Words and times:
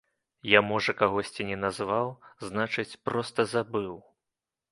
Я, 0.51 0.61
можа, 0.69 0.93
кагосьці 1.01 1.45
не 1.49 1.57
назваў, 1.65 2.09
значыць, 2.47 2.99
проста 3.09 3.49
забыў. 3.55 3.93